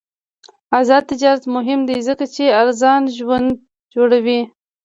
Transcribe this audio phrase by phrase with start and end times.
[0.79, 3.49] آزاد تجارت مهم دی ځکه چې ارزان ژوند
[3.93, 4.39] جوړوي.